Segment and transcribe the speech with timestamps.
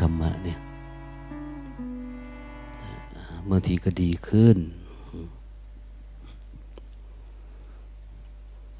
[0.00, 0.58] ธรรมะเนี่ย
[3.48, 4.58] บางทีก็ดีขึ้น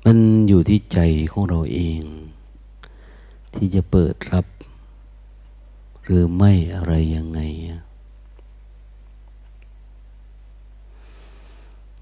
[0.04, 0.18] มัน
[0.48, 0.98] อยู่ที่ใจ
[1.32, 2.00] ของเราเอง
[3.54, 4.46] ที่จะเปิดรับ
[6.04, 7.40] หรือไม่อะไรยังไง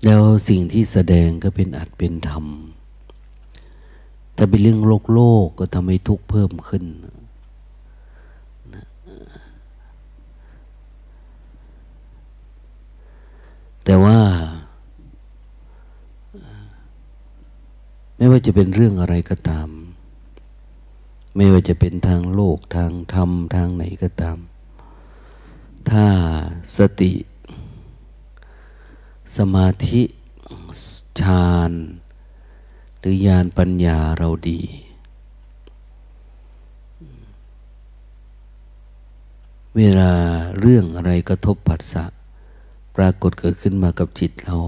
[0.05, 2.45] แล้วสิ่งที่แสดงก็เป็นอัดเป็นธรรม
[4.37, 6.85] ถ้าเป็นเรื่องโลกโลกก็ทำให้ทุกข์เพิ่มขึ้น
[13.85, 14.19] แต่ว่า
[18.17, 19.69] ไม่ว่า จะเป็นเรื่องอะไรก็ตาม
[21.37, 24.39] ไม่ว่าจะเป็นทางโลกทางธรรมทางไหนก็ตาม
[25.91, 26.07] ถ้า
[26.77, 27.13] สติ
[29.37, 30.03] สมาธิ
[31.21, 31.73] ฌาน
[32.99, 34.61] หรือญาณปัญญาเราดี
[39.77, 40.13] เวลา
[40.61, 42.05] เรื่องอะไรกระทบผัสสะ
[42.97, 44.59] ปรากฏเกิดขึ้นมากับจิตเรา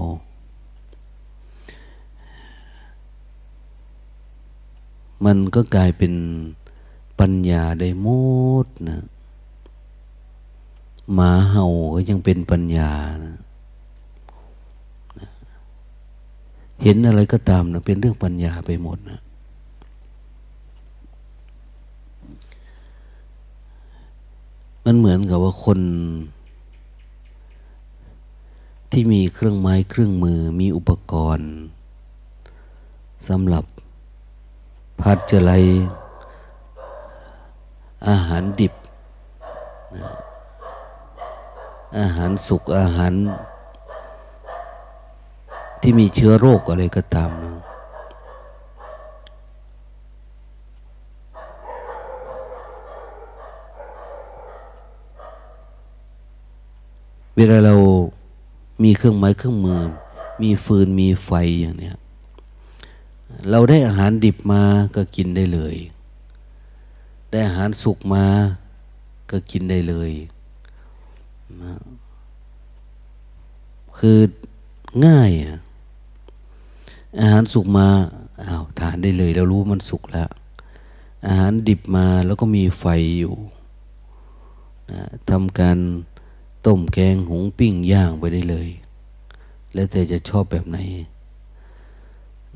[5.25, 6.13] มันก็กลายเป็น
[7.19, 8.07] ปัญญาได้หม
[8.65, 9.01] ดนะ
[11.13, 12.91] หมาเห่าก็ยังเป็นปัญญา
[13.25, 13.35] นะ
[16.83, 19.19] เห็นอะไรก็ตามนะเป็นเรื่องปัญญาไปหมดนะ
[24.85, 25.79] มันเหมือนกับว่าคน
[28.91, 31.51] ที่มีเครื่องไม้เครื่องมือมีอุปกรณ์
[33.27, 33.63] สำหรับ
[35.03, 35.63] พัดเจลัย
[38.09, 38.73] อาหารดิบ
[41.99, 43.13] อาหารสุกอาหาร
[45.81, 47.51] ที่มีเชื้อโรคอะไรก็ตามนะ
[57.35, 57.75] เวลาเรา
[58.83, 59.81] มีเครื่องไม้เครื่องมือ
[60.41, 61.31] มีฟืนมีไฟ
[61.61, 61.95] อย่างเนี้ย
[63.49, 64.63] เราได้อาหารดิบมา
[64.95, 65.75] ก็กินได้เลย
[67.31, 68.25] ได้อาหารสุกมา
[69.31, 70.11] ก็กินได้เลย
[71.61, 71.73] นะ
[73.97, 74.19] คือ
[75.05, 75.59] ง่ายอะ
[77.19, 77.87] อาหารสุกมา
[78.47, 80.29] อ้าวทานได้เลย เรารู้มันสุกแล้ว
[81.27, 82.85] อาหารดิบมาแล้วก็มีไฟ
[83.19, 83.35] อยู่
[84.91, 85.77] นะทำการ
[86.65, 88.69] ต้มแกงหุงปิ้งย่างไปได้เลย
[89.73, 90.77] แล้วแต่จะชอบแบบไหน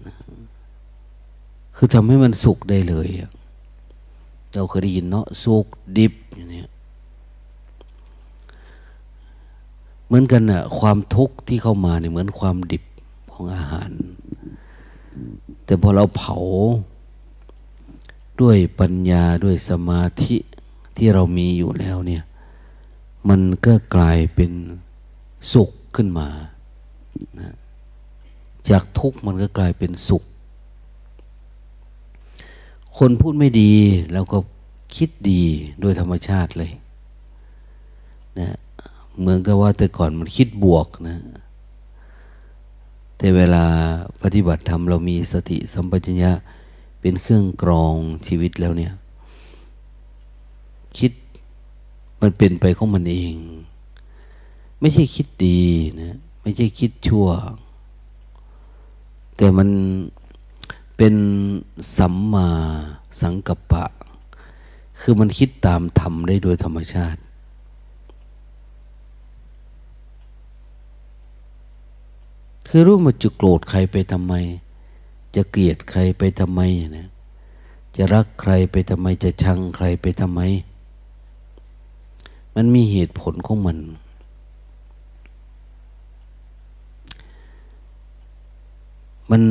[0.06, 0.13] นะ
[1.75, 3.08] คือทำให้มันสุกได้เลย
[4.53, 5.66] เราเคยได้ยินเนาะสุก
[5.97, 6.63] ดิบอย่างนี้
[10.06, 12.84] เหมือนกันอะความทุกข์ที่เข้ามาเนี่ยเหมือนความดิบ
[13.34, 13.91] ของอาหาร
[15.66, 16.38] แต่พอเราเผา
[18.42, 20.36] ด้วยปัญญาด้วยสมาธิ
[20.97, 22.24] ที่เรามีอยู่แล้วเนี่ย
[23.30, 24.52] มันก็กลายเป็น
[25.53, 26.28] สุขขึ้นมา
[27.40, 27.56] นะ
[28.69, 30.24] จากทุกข์มันก็กลายเป็นสุข
[32.97, 33.72] คนพูดไม่ดี
[34.13, 34.38] เราก็
[34.95, 35.44] คิดดี
[35.79, 36.72] โดยธรรมชาติเลย
[38.39, 38.50] นะ
[39.19, 41.17] เหมือนกับว่าแต่ก่อนมันคิดบวกนะ
[43.17, 43.66] แต่เวลา
[44.22, 46.31] ปฏิบัติธรรมเรามีสติสัมปชัญญะ
[47.01, 47.95] เป็นเครื่องกรอง
[48.28, 48.94] ชีวิตแล้วเนี่ย
[50.97, 51.12] คิด
[52.22, 53.35] มันเป็นไปของมันเอง
[54.79, 55.62] ไม่ใช่คิดดี
[56.01, 57.27] นะ ไม่ใช่คิดชั่ว
[59.38, 59.69] แต่มัน
[60.97, 61.16] เป็น
[61.97, 62.50] สัมมา
[63.22, 63.85] สังกัปปะ
[65.00, 67.19] คือมันคิดตามธรรมได้โดยธรรมชาติ
[72.67, 74.33] คือรู้มาจะโกรธใครไปทำไม
[75.36, 76.62] จะเกลียดใครไปทำไม
[76.98, 77.09] นะ
[77.95, 80.41] จะรักใครไปทำไม จะชังใครไปทำไม
[82.56, 83.77] มันมีเหตุผลของมัน
[89.31, 89.41] มัน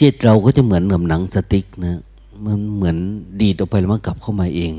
[0.00, 2.00] จิตเราก็จะเหมือนกับหนังสติ๊กนะ
[2.44, 2.96] มันเหมือน
[3.40, 4.74] ดีดออกไปแล้วมันกลับเข้ามาเอง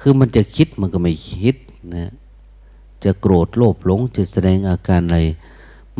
[0.00, 1.56] คือมันจะคิดมันก็ไม่คิด
[1.94, 2.12] นะ
[3.04, 5.18] จะโกรธโลภหลงจะแสดงอาการอะไร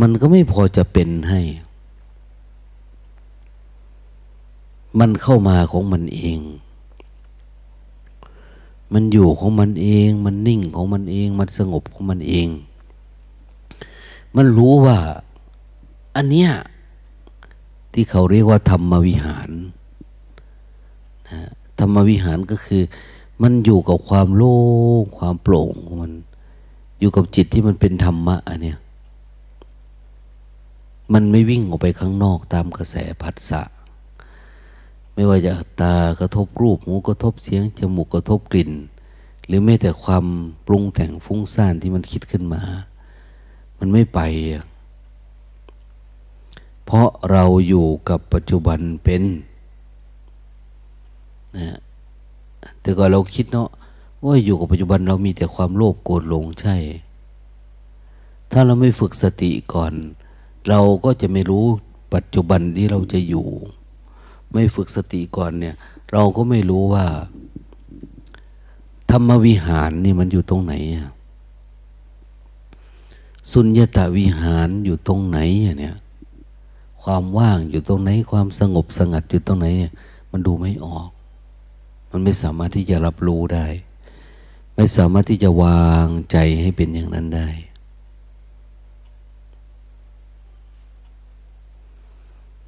[0.01, 1.41] มันก็ไม่พอจะเป็นให้
[5.01, 6.39] มันเข้ามาของมันเอง
[8.93, 12.49] มันอยู่ของมันเอง มันนิ่งของมันเอง มันสงบของมันเอง
[14.37, 14.99] มันรู้ว่า
[16.17, 16.51] อันเนี้ย
[17.93, 19.51] ที่เขาเรียกว่า ธรรมวิหาร
[21.29, 21.41] นะ
[21.79, 22.83] ธรรมวิหารก็คือ
[23.43, 24.59] มันอยู่กับความโล่
[25.01, 26.13] งความโปร่งของมัน
[27.01, 28.79] อยู่กับจิตที่มันเป็นธรรมะอันเนี้ย
[31.13, 33.63] มันไม่วิ่งออกไปข้างนอกตามกระแสผัสสะ
[35.19, 38.71] ไม่ว่าจะตากระทบรูปหูกระทบเสียงจมูกกระทบกลิ่น
[39.47, 40.25] หรือแม้แต่ความ
[40.67, 42.63] ปรุงแต่งฟุ้งซ่านที่มันคิดขึ้นมา
[43.79, 44.21] มันไม่ไป
[46.85, 49.23] เพราะเราอยู่กับปัจจุบันเป็น
[51.57, 51.77] นะ
[52.81, 53.69] แต่ก่อนเราคิดเนาะ
[54.25, 56.77] ว่าอยู่กับปัจจุบันเรามีแต่ความโลภโกรธหลงใช่
[58.53, 59.93] ถ้าเราไม่ฝึกสติก่อน
[60.69, 61.65] เราก็จะไม่รู้
[62.15, 63.49] ปัจจุบันที่เราจะอยู่
[64.53, 65.75] ไม่ฝึกสติก่อนเนี่ย
[66.13, 67.07] เราก็ไม่รู้ว่า
[69.11, 70.75] ธรรมวิหารนี่มันอยู่ตรงไหน
[73.53, 75.39] สุญญตาวิหารอยู่ตรงไหน
[75.79, 75.97] เนี่ย
[77.03, 79.93] ความว่างอยู่ตรงไหน ความสงบสงัดอยู่ตรงไหนเนี่ย
[80.31, 81.09] มันดูไม่ออก
[82.11, 83.67] มันไม่สามารถที่จะรับรู้ได้
[84.75, 87.49] ไม่สามารถที่จะวางใจให้เป็นอย่างนั้นได้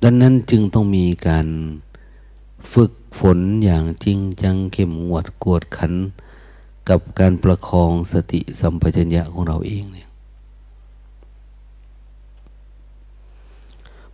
[0.03, 1.47] ดังนั้นจึงต้องมีการ
[2.73, 5.93] ฝึกฝนอย่างจริงจังเข้มงวดกวดขัน
[6.89, 10.09] กับการประคองสติสัมปชัญญะของเราเองเนี่ย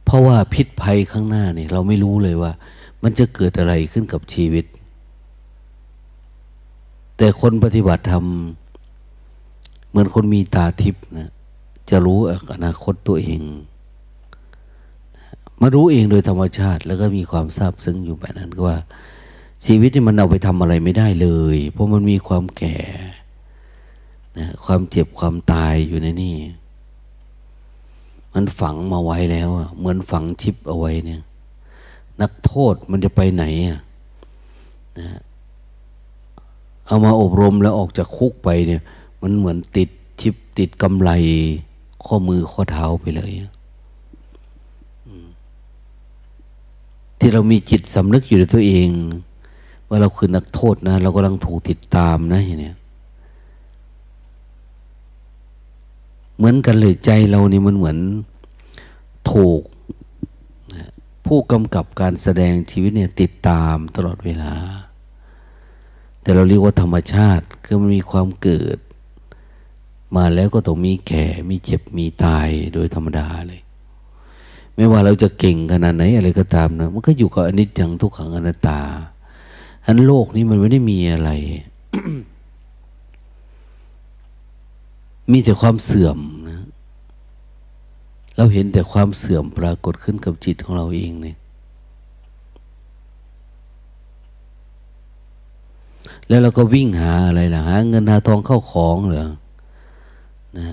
[0.04, 2.52] เพราะว่าพิษภัยข้างหน้าเนี่ยเราไม่รู้เลยว่า
[3.02, 4.64] มันจะเกิดอะไรขึ้นกับชีวิต
[7.16, 8.24] แต่คนปฏิบัติธรรม
[9.88, 11.30] เหมือนคนมีตาทิพย์นะ
[11.90, 12.18] จะรู้
[12.52, 13.42] อนาคตตัวเอง
[15.60, 18.78] มารู้เองโดยธรรมชาติ แล้วก็มีความทราบซึ้งอยู่แบบนั้นก็ว่า
[19.66, 22.76] ชีวิตนี่มันเอาไปทำอะไรไม่ได้เลย เพราะมันมีความแก่
[24.38, 26.36] นะความเจ็บความตายอยู่ในนี่
[28.34, 29.48] มันฝังมาไว้แล้ว
[29.78, 31.22] เหมือนฝังชิปเอาไว้เนี่ย
[32.20, 33.80] นักโทษมันจะไปไหนอะ
[34.98, 35.08] นะ
[36.86, 38.82] เอามาอบรมแล้วออกจากคุกไปเนี่ย
[39.22, 39.88] มันเหมือนติด
[40.20, 41.10] ชิปติดกำไล
[42.04, 43.32] ข้อมือข้อเท้าไปเลย
[47.18, 48.90] ที่เรามีจิตสำนึกอยู่ในตัวเอง
[49.88, 52.72] ว่าเราคือนักโทษนะ เรากำลังถูกติดตามนะอย่างนี้
[56.36, 57.98] เหมือนกันเลยใจเรานี่มันเหมือน
[59.30, 59.60] ถูก
[61.26, 64.54] ผู้กำกับการแสดงชีวิตเนี่ยติดตามตลอดเวลา
[66.22, 68.78] แต่เราเรียกว่าธรรมชาติคือมันมีความเกิด
[70.16, 73.60] มาแล้วก็ต้องมีแก่มีเจ็บมีตายโดยธรรมดาเลย
[74.76, 78.80] ไม่ว่าเราจะเก่งขนาดไหนอะไรก็ตามนะมันก็อยู่กับอนิจจังทุกขังอนัตตา
[79.86, 81.30] อันโลกนี้มันไม่ได้มีอะไร
[85.32, 86.18] มีแต่ความเสื่อม
[86.48, 86.60] นะ
[88.36, 91.36] เราเห็นแต่ความเสื่อมปรากฏขึ้นกับจิตของเราเองเนี่ย
[96.28, 99.28] แล้วเราก็วิ่งหาอะไรล่ะ หาเงินหาทองเข้าของเหรอ
[100.58, 100.66] นะ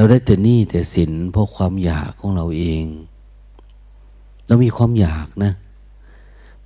[0.00, 2.84] เราได้แต่นี่แต่สินเพราะความอยากของเราเอง
[4.46, 5.52] เรามีความอยากนะ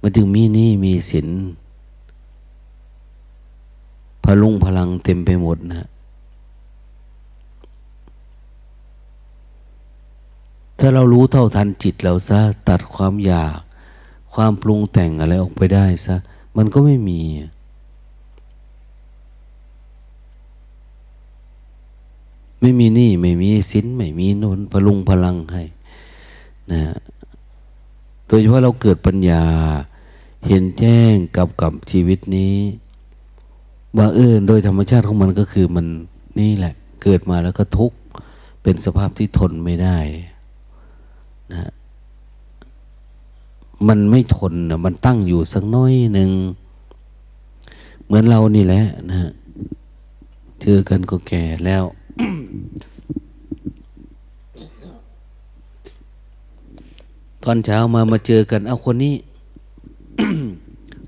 [0.00, 1.28] มันถึงมีนี่มีสิน
[4.24, 5.86] พลุงพลังเต็มไปหมดนะ
[10.78, 13.58] ถ้าเรารู้เท่าทันจิตเราซะตัดความอยาก
[14.34, 16.16] ความปรุงแต่งอะไรออกไปได้ซะ
[16.56, 17.20] มันก็ไม่มี
[22.60, 25.62] ไม่มีนี่ไม่มีสินไม่มีนนพลุงพลังให้
[26.72, 26.82] นะ
[28.26, 29.42] โดยเฉพาะเราเกิดปัญญา
[30.46, 32.54] เห็นแจ้งกับกับชีวิตนี้
[33.98, 35.86] ว่าเออโดยธรรมชาติของมันก็คือมัน
[36.40, 37.96] นี่แหละ เกิดมาแล้วก็ทุกข์
[38.62, 39.98] เป็นสภาพที่ทนไม่ได้
[41.52, 41.70] นะ
[43.88, 46.30] มันไม่ทนนะมันตั้งอยู่สักน้อยหนึ่ง
[48.04, 49.30] เหมือนเรานี่แหละนะ
[50.62, 51.84] เจอกันก็แก่แล้ว
[57.44, 59.14] ตอนเช้ามามาเจอกัน เอาคนนี้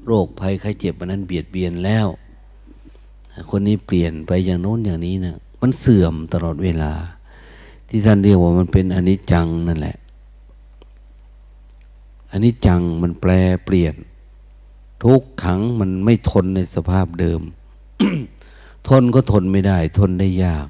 [0.07, 2.07] โรคภัยไข้เจ็บมันนั้นเบียดเบียนแล้ว
[3.51, 6.93] คนนี้เปลี่ยนไปอย่างโน้นอย่างนี้นะมันเสื่อมตลอดเวลา
[7.89, 9.97] ที่ท่านเรียกว่ามันเป็นอนิจจังนั่นแหละ
[12.31, 13.31] อันนี้จังมันแปล
[13.65, 13.95] เปลี่ยน
[15.05, 17.41] ทุกขังมันไม่ทนในสภาพเดิม
[18.89, 20.67] ทนก็ทนไม่ได้ ทนได้ยาก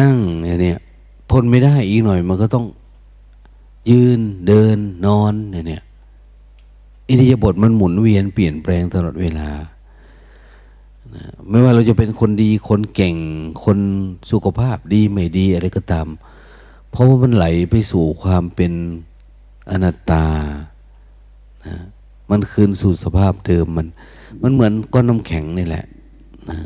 [0.00, 0.78] นั่งเนี่ย
[1.30, 2.66] ทนไม่ได้อีกหน่อย มันก็ต้อง
[3.90, 4.76] ยืนเดิน
[5.06, 5.82] นอนเนี่ย
[7.08, 9.48] อิริยาบถมันหมุนเวียนเปลี่ยนแปลงตลอดเวลา
[11.48, 13.16] ไม่ว่าเราจะเป็นคนดีคนเก่ง
[13.64, 13.78] คน
[14.30, 16.06] สุขภาพดีไม่ดีอะไรก็ตาม
[16.90, 18.72] เพราะว่ามันไหลไปสู่ความเป็น
[19.70, 20.24] อนัตตา
[21.66, 21.76] นะ
[22.30, 23.86] มันคืนสู่สภาพเดิมมัน
[24.42, 25.84] มันเหมือนก้อนน้ำแข็งนี่แหละ
[26.48, 26.56] นะ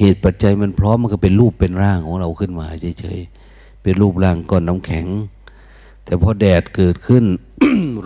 [0.00, 2.66] เหตุปัจจัยมันพร้อมมันก็เป็นรูปเป็นร่างของเราขึ้นมา
[3.00, 5.06] เฉยๆเป็นรูปร่างก้อนน้ำแข็ง
[6.04, 7.24] แต่พอแดดเกิดขึ้น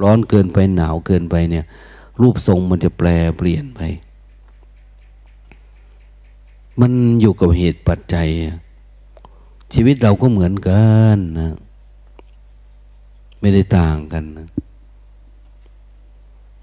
[0.02, 1.64] ร้อนเกินไปหนาวเกินไปเนี่ย
[2.20, 3.80] รูปทรงมันจะแปลเปลี่ยนไป
[6.80, 8.28] มันอยู่กับเหตุปัจจัย
[9.74, 11.54] ชีวิตเราก็เหมือนกันนะ
[13.40, 14.48] ไม่ได้ต่างกันนะ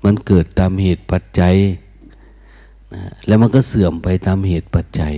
[0.04, 1.56] มันเกิดตามเหตุปัจจัย
[2.96, 5.16] นะแล้วมันก็เสื่อมไปตามเหตุปัจจัย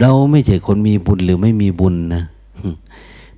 [0.00, 2.24] เราไม่ใช่คนมีบุญหรือไม่มีบุญนะ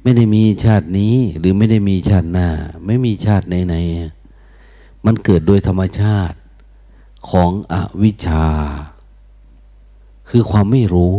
[0.02, 2.48] ไม่ได้มีชาตินี้ หรือไม่ได้มีชาติหน้า
[2.86, 6.36] ไม่มีชาติไหนๆมันเกิดโดยธรรมชาติ
[7.30, 8.46] ของอวิชชา
[10.28, 11.16] คือความไม่รู้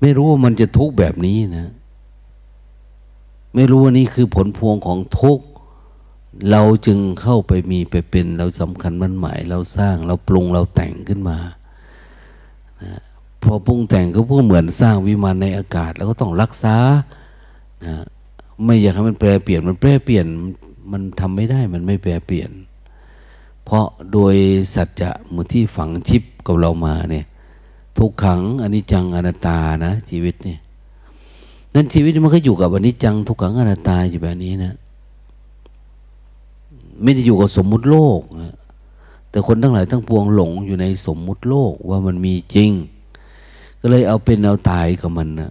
[0.00, 1.68] ไม่รู้ว่ามันจะทุกข์แบบนี้นะ
[3.54, 5.44] ไม่รู้ว่านี่คือผลพวงของทุกข์
[6.50, 11.38] เราจึงเข้าไปมีไปเป็นเราสำคัญมันหมายเราสร้างเราปรุงเราแต่งขึ้นมา
[12.82, 13.00] นะ
[13.42, 16.76] พอปรุงแต่งก็พวกเหมือนสร้างวิมานในอากาศ แล้วก็ต้องรักษา
[17.86, 17.96] นะ
[18.64, 20.26] ไม่อยากให้มันแปรเปลี่ยนมันแปรเปลี่ยน
[20.92, 22.50] มันทำไม่ได้มันไม่แปรเปลี่ยน
[23.64, 24.34] เพราะโดย
[24.74, 27.26] สัจจะมือที่ฝังชิปกับเรามาเนี่ย
[27.98, 30.60] ทุกขังอนิจจังอนัตตานะ ชีวิตเนี่ย
[31.74, 34.74] นั้นชีวิตมันก็อยู่กับอนิจจังทุกขังอนัตตาอยู่แบบนี้นะ
[37.02, 38.54] ไม่ได้อยู่กับสมมุติโลกนะ
[39.30, 42.70] แต่คนทั้งหลายทั้งปวงหลงอยู่ในสมมุติโลกว่ามันมีจริง
[43.80, 45.50] ก็เลยเอาเป็นเอาตายกับมันนะ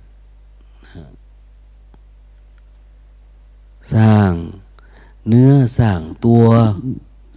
[3.93, 4.31] สร้าง
[5.27, 6.43] เนื้อสร้างตัว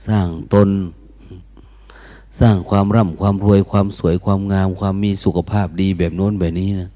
[0.06, 0.70] สร้างตน
[2.40, 6.90] สร้างความร่ำความรวยความสวยความงาม ความมีสุขภาพดีแบบโน้นแบบนี้นะ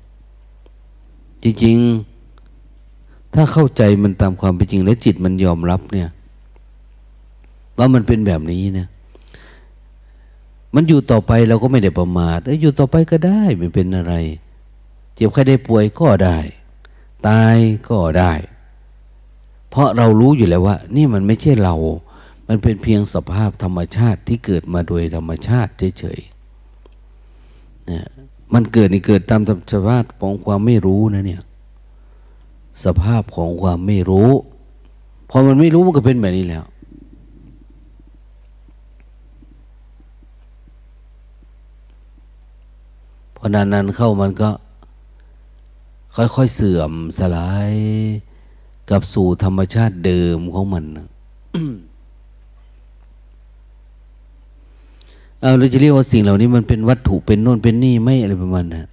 [1.43, 6.09] จริงๆ ถ้าเข้าใจมันตามความเป็นจริงและจิตมันยอมรับเนี่ย
[7.79, 8.89] ว่ามันเป็นแบบนี้เนี่ย
[10.75, 14.15] มันอยู่ต่อไปเราก็ไม่ได้ประมาทเอ้ยอยู่ต่อไปก็ได้ไม่เป็นอะไร
[15.15, 16.39] เจ็บใครได้ป่วยก็ได้
[17.29, 17.57] ตาย
[17.89, 18.33] ก็ได้
[19.71, 21.75] เพราะเรารู้อยู่แล้วว่า นี่มันไม่ใช่เรา
[22.49, 28.07] มันเป็นเพียงสภาพธรรมชาติที่เกิดมาโดยธรรมชาติเฉยๆเนี่ย
[28.55, 31.43] มันเกิดนี่เกิดตามธรรมชาติของความไม่รู้นะเนี่ย
[32.85, 34.31] สภาพของความไม่รู้
[35.31, 36.65] พอมันไม่รู้มันก็เป็นแบบนี้แล้ว
[43.45, 44.51] พอนานๆเข้ามันก็
[46.17, 47.73] ค่อยๆเสื่อมสลาย
[48.91, 50.85] กับสู่ธรรมชาติเดิมของมัน
[55.41, 58.85] เอาเราจะเรียกว่าสิ่งเหล่านี้มันเป็นวัตถุเป็นโน่นเป็นนี่ไม่อะไรประมาณนะ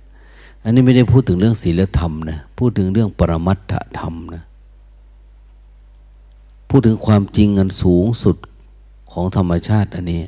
[0.63, 4.44] อันนี้ไม่ได้พูดถึงเรื่องศีลธรรมนะพูดถึงเรื่องปรมัตถธรรมนะ
[6.70, 8.36] พูดถึงความจริงอันสูงสุด
[9.12, 10.22] ของธรรมชาติอันนี้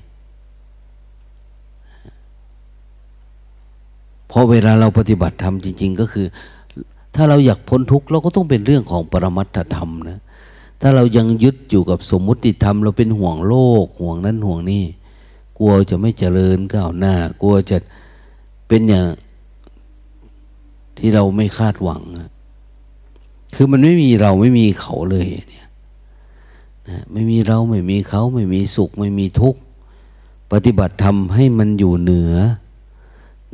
[4.32, 6.28] เพราะเวลาเราปฏิบัติธรรมจริง ๆ ก็คือ
[7.16, 10.20] ถ้าเราอยากพ้นทุกข์เราก็ต้องเป็นเรื่องของปรมัตถธรรมนะ
[10.82, 14.84] ถ้าเรายังยึดอยู่กับสมมุติธรรม เราเป็นห่วงโลก ห่วงนั้นห่วงนี่
[15.58, 17.78] กลัวจะไม่เจริญก้าวหน้ากลัวจะ
[18.68, 19.06] เป็นอย่าง
[20.98, 22.04] ที่เราไม่คาดหวัง
[23.56, 25.68] คือมันไม่มีเราไม่มีเขาเลยเนี่ย
[26.90, 29.60] นะไม่มีเราไม่มีเขาไม่มีสุข ไม่มีทุกข์
[30.52, 32.34] ปฏิบัติธรรมให้มันอยู่เหนือ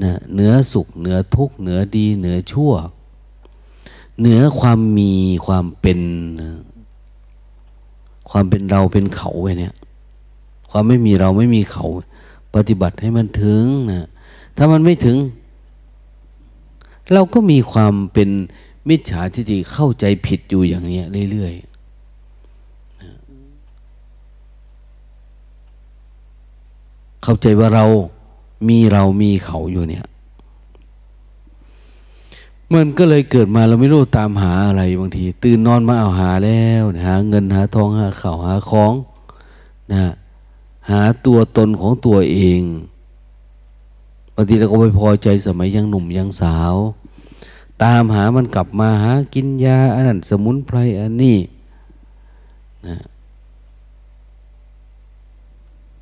[0.04, 2.74] นะเหนือสุข เหนือทุกข์ เหนือดี เหนือชั่ว
[4.20, 5.12] เหนือความมี
[5.46, 6.00] ความเป็น
[8.30, 9.74] ความเป็นเราเป็นเขาไว้เนี่ย
[10.70, 11.86] ความไม่มีเราไม่มีเขา
[12.56, 14.08] ปฏิบัติให้มันถึงนะ
[14.58, 15.18] ถ้ามันไม่ถึง
[17.14, 18.30] เราก็มีความเป็น
[18.90, 21.02] มิจฉาทิฏฐิเข้าใจผิดอยู่อย่างนี้
[21.32, 21.64] เรื่อยๆ
[27.24, 27.86] เข้าใจว่าเรา
[28.68, 30.06] มีเรามีเขาอยู่เนี่ย
[32.74, 38.94] มันก็เลยเกิดมาเราไม่รู้ตามหาอะไรบางที ตื่นนอนมาเอาหาแล้วหาเงินหาทองหาข่าวหาของ
[39.94, 40.06] นะ
[40.90, 42.62] หาตัวตนของตัวเอง
[44.36, 46.76] บางทีเราก็ไม่พอใจสมัยยังหนุ่มยังสาว
[47.84, 51.38] ตามหามันกลับมาหากินยาอันนั้นสมุนไพรอันนี้
[52.88, 52.98] นะ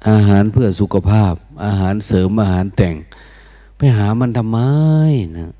[0.09, 1.33] อาหารเพื่อสุขภาพ
[1.63, 2.95] อาหารเสริมอาหารแต่ง
[3.77, 4.59] ไปหามันทำไม
[5.37, 5.53] นะ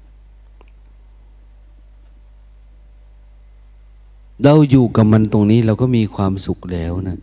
[4.44, 7.20] เราอยู่กับมันตรงนี้เราก็มีความสุขแล้วนะ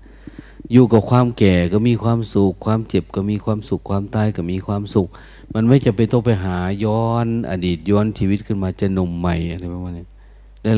[0.73, 5.09] อยู่กับความแก่ก็มีความสุข ความเจ็บก็มีความสุข ความตายก็มีความสุข
[5.55, 10.07] มันไม่จะไปต้องไปหาย้อนอดีตย้อนชีวิตขึ้นมาจะหนุ่มใหม่อะไรประมาณนี้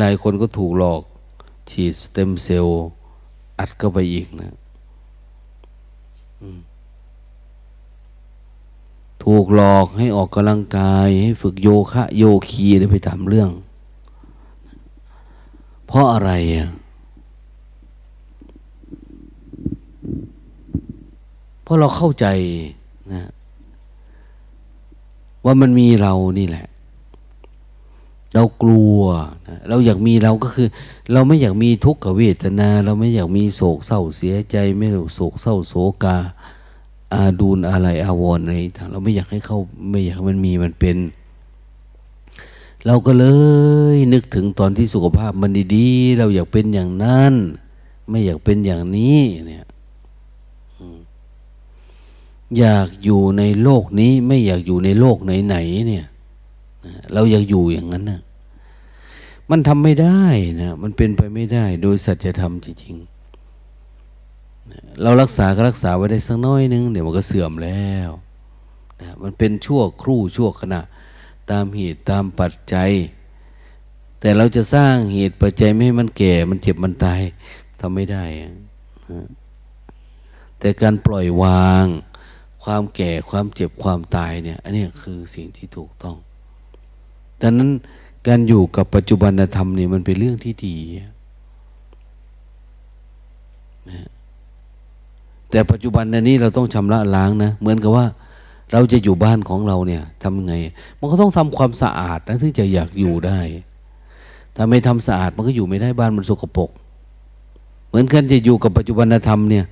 [0.00, 1.02] หลายๆคนก็ถูกหลอก
[1.70, 2.82] ฉีดสเต็มเซลล์
[3.58, 4.54] อัดเข้าไปอีกนะ
[9.25, 13.50] ถูกหลอกให้ออกกำลังกาย ให้ฝึกโยคะ โยคีได้ไปตามเรื่อง
[15.87, 16.71] เพราะอะไรอะ
[21.62, 22.26] เพราะเราเข้าใจ
[23.12, 23.31] นะ
[25.45, 26.66] ว่ามันมีเรานี่แหละ
[28.35, 29.00] เรากลัว
[29.49, 30.69] นะเราอยากมีเราก็คือ
[31.12, 36.16] เราไม่อยากมีทุกขเวทนา เราไม่อยากมีโศกเศร้าเสียใจ ไม่อยากโศกเศร้าโศกา
[37.12, 39.58] อาดูนอะไรอาวรอะไรต่างเราไม่อยากให้เขา
[39.90, 40.96] ไม่อยากให้มันมีมันเป็น
[42.87, 43.26] เราก็เล
[43.94, 47.32] ยนึกถึงตอนที่สุขภาพมันดีๆ เราอยากเป็นอย่างนั้น
[48.11, 49.64] ไม่อยากเป็นอย่างนี้เนี่ย
[52.58, 56.06] อยากอยู่ในโลกนี้ ไม่อยากอยู่ในโลกไหนๆเนี่ย
[57.12, 58.20] เราอยากอยู่อย่างนั้นนะ
[59.50, 60.23] มันทำไม่ได้
[60.62, 63.13] นะมันเป็นไปไม่ได้โดยสัจธรรมจริงๆ
[65.02, 68.11] เรารักษาก็รักษาไว้ได้สักน้อยนึงเดี๋ยวมันก็เสื่อมแล้ว
[69.00, 70.80] นะมันเป็นชั่วครู่ชั่วขณะ
[71.50, 72.90] ตามเหตุตามปัจจัย
[74.21, 77.21] แต่เราจะสร้างเหตุปัจจัยไม่ให้มันแก่ มันเจ็บมันตาย
[77.80, 78.25] ทำไม่ได้
[80.59, 81.87] แต่การปล่อยวาง
[82.64, 86.16] ความแก่ความเจ็บความตายเนี่ย อันนี้คือสิ่งที่ถูกต้อง
[87.40, 87.71] ดังนั้น
[88.26, 90.76] การอยู่กับปัจจุบันธรรมนี่มันเป็นเรื่องที่ดี
[93.90, 94.04] นะ
[95.54, 98.06] แต่ปัจจุบันในี้เราต้องชำระล้างนะ เหมือนกับว่า
[98.73, 100.54] เราจะอยู่บ้านของเราเนี่ยทำไง
[100.99, 103.40] มันก็ต้องทำความสะอาดนะถึงจะอยากอยู่ได้
[104.56, 106.70] ถ้าไม่ทำสะอาดมันก็อยู่ไม่ได้บ้านมันสกปรก
[107.88, 109.64] เหมือนกันจะอยู่กับปัจจุบันธรรมเนี่ย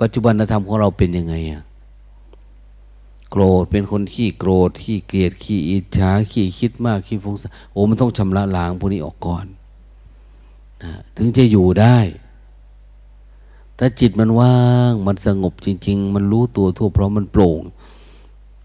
[0.00, 1.62] ปัจจุบันธรรมของเราเป็นยังไงอะ
[3.30, 9.46] โกรธเป็นคนขี้โกรธขี้เกลียดขี้อิจฉาขี้คิดมากขี้ฟุ้งซ่านโอ้มันต้องชำระล้างพวกนี้ออกก่อน
[10.82, 11.98] นะถึงจะอยู่ได้
[13.78, 14.56] ถ้าจิตมันว่า
[14.90, 17.62] งมันสงบจริง ๆ มันรู้ตัวทั่วเพราะมันโปร่ง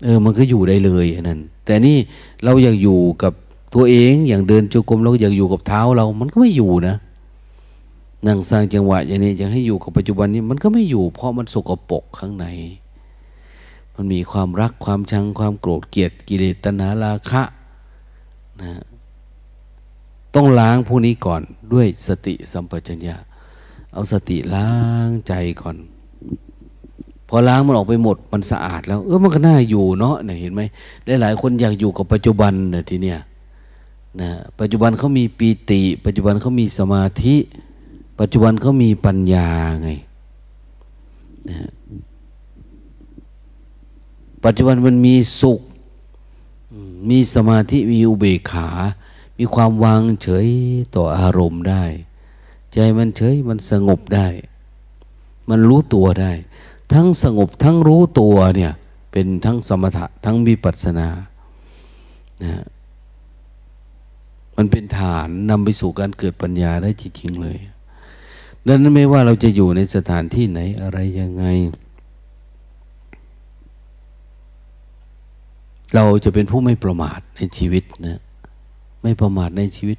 [0.04, 1.98] เออ มันก็อยู่ได้เลยนั่นแต่นี่
[2.44, 3.34] เราอยากอยู่กับ
[3.76, 6.96] ตัวเองอย่างเดินจงกรมเราอยากอยู่กับเท้าเรา มันก็ไม่อยู่นะ
[8.28, 12.46] นั่งสร้างจังหวะอย่างนี้ยังให้อยู่กับปัจจุบันนี้มันก็ไม่อยู่ เพราะมันสกปรกข้างใน
[13.96, 17.44] มันมีความรักความชังความโกรธเกลียดกิเลสตัณหาราคะ
[18.62, 18.72] นะ
[20.36, 21.42] ต้องล้างพวกนี้ก่อน
[21.74, 23.16] ด้วยสติสัมปชัญญะ
[23.94, 24.72] เอาสติล้า
[25.08, 25.78] งใจก่อน
[27.28, 30.62] พอล้างมันออกไปหมดมันสะอาดแล้ว เออมันก็น่าอยู่เนาะเนี่ยเห็นไหม
[31.22, 33.20] หลายๆคนอยากอยู่กับปัจจุบันเนี่ยทีเนี้ย
[34.22, 37.36] นะปัจจุบันเขามีปีติ ปัจจุบันเขามีสมาธิ
[38.20, 39.50] ปัจจุบันเขามีปัญญา
[39.82, 39.90] ไง
[41.50, 41.58] นะ
[44.44, 45.62] ปัจจุบันมันมีสุข
[47.10, 48.70] มีสมาธิมีอุเบกขา
[49.38, 50.48] มีความวางเฉย
[50.96, 51.84] ต่ออารมณ์ได้
[52.74, 54.28] ใจมันเฉยมันสงบได้
[55.50, 56.32] มันรู้ตัวได้
[56.94, 58.74] ทั้งสงบทั้งรู้ตัวเนี่ย
[59.12, 61.08] เป็นทั้งสมถะ ทั้งวิปัสสนา
[62.44, 62.64] นะ
[64.58, 67.58] มันเป็นฐานนำไปสู่การเกิดปัญญาได้จริงๆเลย
[68.68, 71.46] ดังนั้นไม่ว่าเราจะอยู่ในสถานที่ไหนอะไรยังไง
[75.96, 78.20] เราจะเป็นผู้ไม่ประมาทในชีวิตนะ
[79.04, 79.98] ไม่ประมาทในชีวิต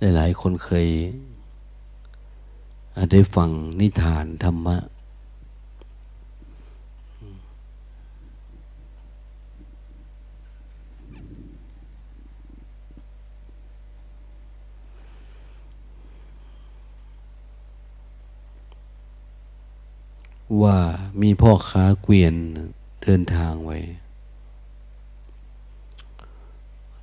[0.00, 0.88] หลาย ๆ คนเคย
[3.10, 4.76] ได้ฟังนิทานธรรมะ
[20.62, 20.78] ว่า
[21.22, 22.34] มีพ่อค้าเกวียน
[23.02, 23.78] เดินทางไว้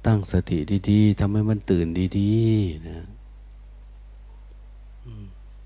[0.05, 0.57] ตั้งสติ
[0.89, 1.87] ดีๆทำให้มันตื่น
[2.19, 2.99] ดีๆนะ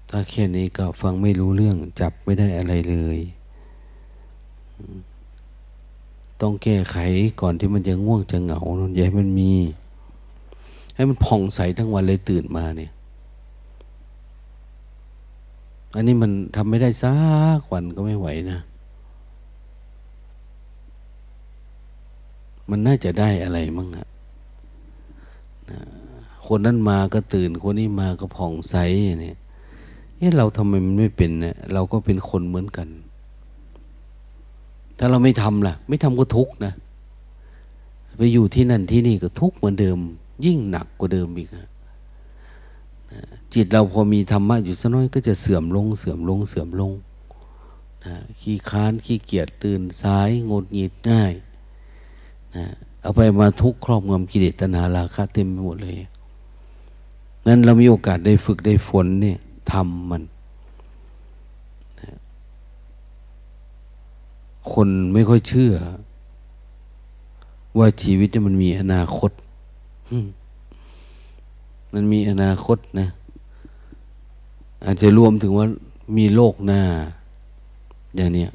[0.09, 3.19] ถ้าแค่นี้ก็ฟังไม่รู้เรื่อง จับไม่ได้อะไรเลย
[6.41, 6.97] ต้องแก้ไข
[7.41, 8.61] ก่อนที่มันจะง่วงจะเหงา
[8.95, 9.51] อย่าให้มันมี
[10.95, 12.91] ให้มันผ่องใสทั้งวันเลยตื่นมาเนี่ย
[15.95, 17.15] อันนี้มันทำไม่ได้สั
[17.59, 18.59] กวันก็ไม่ไหวนะ
[22.69, 24.07] มันน่าจะได้อะไรมั่งอะ
[26.47, 28.75] คนนั้นมาก็ตื่น คนนี้มาก็ผ่องใส
[29.21, 29.37] เนี่ย
[30.17, 32.87] เอ๊ะเราทำไมมันไม่เป็นเนี่ยเราก็เป็นคนเหมือนกัน
[34.97, 36.73] ถ้าเราไม่ทำล่ะ ไม่ทำก็ทุกนะ
[38.17, 39.97] ไปอยู่ที่นั่นที่นี่ก็ทุกเหมือนเดิม
[40.45, 41.67] ยิ่งหนักกว่าเดิมอีกอะ
[43.53, 46.91] จิตเราพอมีธรรมะอยู่สักน้อยก็จะเสื่อมลง เสื่อมลง เสื่อมลง
[48.05, 51.33] นะขี้ค้านขี้เกียจตื่นสายงดหงิดง่าย
[52.55, 52.65] นะ
[53.07, 55.95] เอาไปมาทุกครอบงำกิเลสตนาราคะเต็มไปหมดเลย
[57.45, 59.37] งั้นเรามีโอกาสได้ฝึกได้ฝนเนี่ย
[59.71, 60.23] ทำมัน
[64.71, 65.73] คนไม่ค่อยเชื่อ
[67.77, 69.31] ว่าชีวิตมันมีอนาคต
[71.93, 73.07] มันมีอนาคตนะ
[74.85, 75.65] อาจจะรวมถึงว่า
[76.17, 76.81] มีโลกหน้า
[78.15, 78.51] อย่างเนี้ย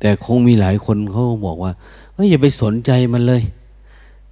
[0.00, 1.72] แต่คงมีหลายคนเขาบอกว่า
[2.14, 3.42] เฮ้ยอย่าไปสนใจมันเลย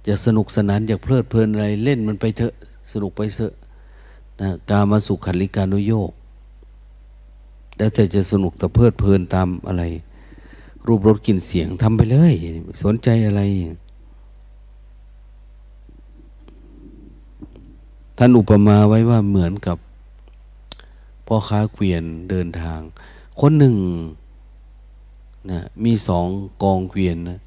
[0.07, 2.53] จะสนุกสนานอยากเพลิดเพลินอะไรเล่นมันไปเถอะ
[2.91, 3.53] สนุกไปเถอะ
[4.41, 6.11] นะกามาสุขขันลิการุโยก
[7.77, 9.83] แล้วแต่จะสนุกแต่เพลิดเพลินตามอะไร
[10.87, 12.33] รูปรสกลิ่นเสียงทำไปเลย
[12.83, 13.41] สนใจอะไร
[18.17, 19.77] ท่านอุปมาไว้ว่าเหมือนกับ
[21.25, 22.79] พ่อค้าเกวียนเดินทาง
[23.39, 23.75] คนหนึ่ง
[25.51, 26.27] นะมีสอง
[26.63, 27.39] กองเกวียนนะ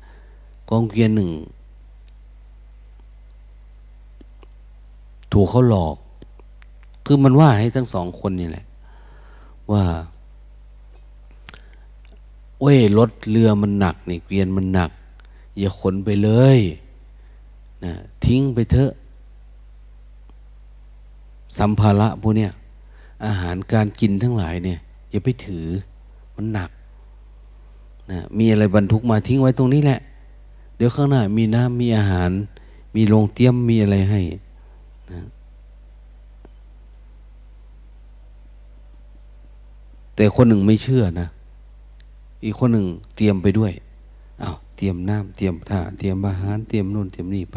[0.70, 1.30] กองเกวียนหนึ่ง
[5.32, 5.96] ถูกเขาหลอก
[7.06, 8.64] คือมันว่าให้ทั้งสองคนนี่แหละ
[9.72, 9.84] ว่า
[12.60, 14.90] เว้ยรถเรือมันหนักนี่เกวียนมันหนัก
[15.58, 16.58] อย่าขนไปเลย
[17.84, 17.92] นะ
[18.24, 18.90] ทิ้งไปเถอะ
[21.58, 22.52] สัมภาระพวกเนี้ย
[23.26, 24.78] อาหารการกินทั้งหลายเนี่ย
[25.10, 25.66] อย่าไปถือ
[26.36, 26.70] มันหนัก
[28.10, 30.00] นะมีอะไรบรรทุกมาทิ้งไว้ตรงนี้แหละ
[30.76, 32.30] เดี๋ยวข้างหน้ามีน้ำมีอาหาร
[32.94, 34.20] มีโรงเตรียมมีอะไรให้
[35.12, 35.22] นะ
[40.14, 41.28] แต่คนหนึ่งไม่เชื่อนะ
[42.44, 43.72] อีกคนหนึ่งเตรียมไปด้วย
[44.42, 47.56] อา้าวเตรียมน้ำเตรียมท่าเตรียมอาหารเตรียมนู่นเตรียมนี่ไป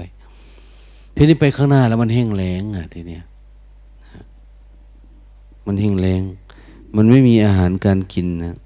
[1.16, 3.24] ทีนี้ไปข้างหน้าแล้วมันแห้งแล้งอะทีเนี้ย
[5.66, 6.22] มันแห้งแล้ง
[6.96, 8.58] มันไม่มีอาหารการกินนะ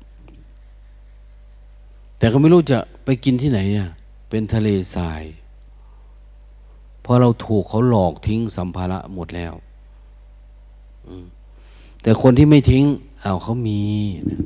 [2.17, 3.89] แต่ก็ไม่รู้จะไปกินที่ไหนอะ
[4.29, 5.23] เป็นทะเลทราย
[7.01, 9.53] เพราะเราถูกเขาหลอกทิ้งสัมภาระหมดแล้ว
[12.01, 12.83] แต่คนที่ไม่ทิ้ง
[13.23, 13.81] เอาเขามี
[14.29, 14.41] นะ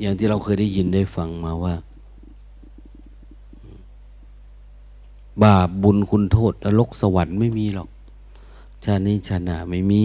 [0.00, 1.74] อย่างที่เราเคยได้ยินได้ฟังมาว่า
[5.42, 7.88] บาปบุญคุณโทษนรกสวรรค์ไม่มีหรอก
[8.84, 10.02] ชาตินี้ชาติหน้าไม่มี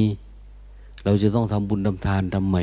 [1.03, 2.58] เราจะต้องทำบุญทำทานทำไม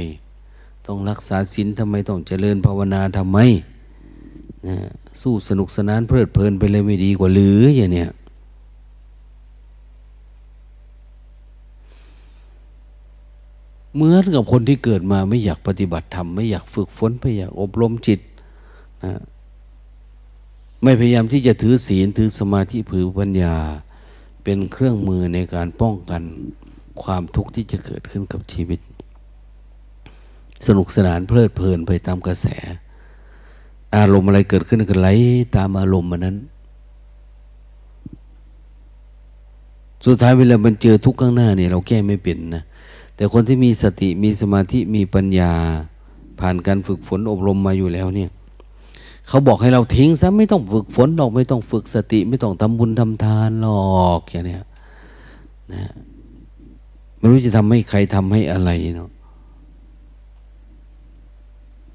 [0.87, 3.39] ต้องรักษาศีลทำไม ต้องเจริญภาวนาทำไม
[4.67, 4.77] นะ
[5.21, 8.11] สู้สนุกสนานเพลิดเพลินไปเลยไม่ดีกว่าหรืออย่างเนี้ย
[13.95, 18.21] เหมือนกับคนที่เกิดมาไม่อยากปฏิบัติธรรมไม่อยากฝึกฝนไม่อยากอบรมจิต
[19.05, 19.21] นะ
[20.83, 23.57] ไม่พยายามที่จะถือศีลถือสมาธิผือปัญญา
[24.45, 26.23] เป็นเครื่องมือในการป้องกัน
[27.03, 28.81] ความทุกข์ที่จะเกิดขึ้นกับชีวิต
[30.67, 32.47] สนุกสนานเพลิดเพลินไปตามกระแส
[33.97, 35.09] อารมณ์อะไรเกิดขึ้นก็ไหล
[35.57, 36.37] ตามอารมณ์มันนั้น
[40.07, 42.63] สุดท้ายเวลามันเจอทุกข์ข้างหน้าเนี่ยเราแก้ไม่เป็นนะ
[43.17, 45.53] แต่คนที่มีสติมีสมาธิมีปัญญา
[46.41, 48.31] ผ่านการฝึกฝนอบรมมาอยู่แล้วเนี่ย
[49.29, 53.69] เขาบอกให้เราทิ้งซะไม่ต้องฝึกฝนหรอกไม่ต้องฝึกสติ ไม่ต้องทำบุญทำทานหร
[54.01, 54.65] อกอย่างเนี้ย
[55.73, 55.83] นะ
[57.19, 59.11] ไม่รู้จะทำให้ใครทำให้อะไรเนาะ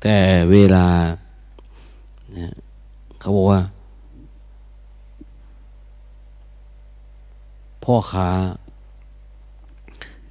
[0.01, 0.17] แต่
[0.51, 0.85] เวลา
[3.19, 3.61] เขาบอกว่า
[7.83, 8.29] พ่อค้า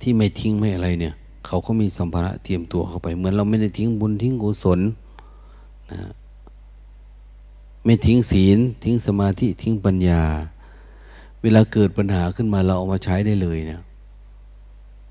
[0.01, 1.15] ที่ไม่ทิ้งไม่อะไรเนี่ย
[1.47, 4.81] เขาก็มีสัมภาระเตรียมตัวเข้าไป เหมือนเราไม่ได้ทิ้งบุญทิ้งกุศล
[5.93, 6.01] นะ
[7.85, 10.23] ไม่ทิ้งศีล ทิ้งสมาธิ ทิ้งปัญญา
[11.43, 13.83] เวลาเกิดปัญหาขึ้นมาเราเอามาใช้ได้เลยเนะ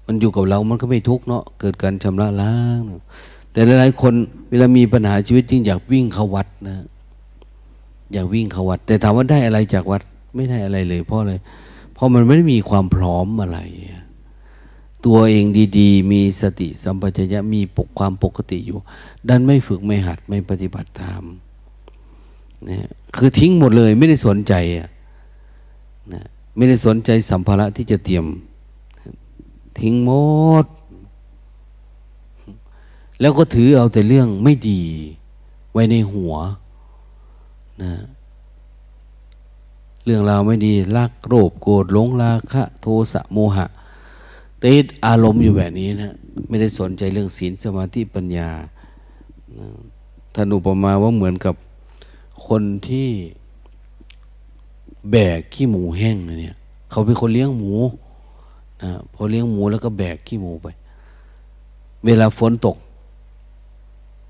[0.06, 2.82] มันอยู่กับเรามันก็ไม่ทุกเนาะเกิดการชำระล้าง
[3.56, 4.14] แต่หลายๆคน
[4.50, 6.78] เวลามีปัญหาชีวิตจริงอยากวิ่งเข้าวัดนะ
[8.14, 10.02] อยากวิ่งเข้าวัด แต่ถามว่าได้อะไรจากวัด
[10.36, 11.34] ไม่ได้อะไรเลย เพราะอะไร
[11.94, 13.60] เพราะมันไม่ได้มีความพร้อมอะไร
[15.06, 15.46] ตัวเอง
[15.80, 18.78] ดีๆ มีสติสัมปชัญญะมีปกความปกติอยู่
[19.30, 21.24] ดันไม่ฝึกไม่หัดไม่ปฏิบัติตาม
[22.70, 24.90] นะคือทิ้งหมดเลยไม่ได้สนใจอะ
[26.14, 26.24] นะ
[26.56, 28.26] ไม่ได้สนใจสัมภาระที่จะเตรียม
[29.80, 30.12] ทิ้งหม
[30.64, 30.66] ด
[33.22, 34.82] แล้วก็ถือเอาแต่เรื่องไม่ดี
[35.72, 36.34] ไว้ในหัว
[37.84, 37.94] นะ
[40.06, 43.66] เรื่องราวไม่ดีรักโรภโกรธหลงราคะโทสะโมหะ
[44.64, 46.14] ติดอารมณ์อยู่แบบนี้นะ
[46.48, 48.50] ไม่ได้สนใจเรื่องศีลสมาธิปัญญา
[50.34, 51.56] ท่านอุปมาว่าเหมือนกับ
[52.48, 53.10] คนที่
[55.12, 56.58] แบกขี้หมูแห้งเนี่ย
[56.92, 57.74] เขาเป็นคนเลี้ยงหมู
[58.84, 60.68] นะพอเลี้ยงหมูแล้วก็แบกขี้หมูไป
[62.06, 62.78] เวลาฝนตก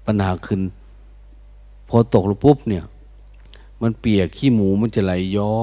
[0.05, 0.61] ปัญหาขึ้น
[1.89, 2.83] พอตกล้วปุ๊บเนี่ย
[3.81, 5.57] มันเปียกขี้หมูมันจะไหลย้อ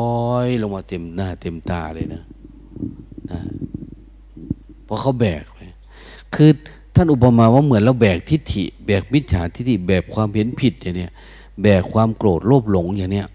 [0.45, 2.23] ยลงมาเต็มหน้าเต็มตาเลยนะ
[3.31, 3.41] นะ
[4.85, 5.61] เพราะเขาแบกไป
[6.35, 6.51] คือ
[6.95, 11.13] ท่านอุปมาว่าเหมือนเราแบกทิฏฐิ แบกมิจฉาทิฏฐิแบกความเห็นผิดอย่างเนี้ย
[11.63, 13.29] แบกความโกรธโลภหลงอย่างเนี้ย